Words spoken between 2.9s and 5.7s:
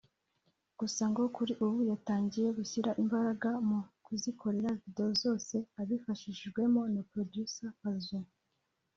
imbaraga mu kuzikorera video zose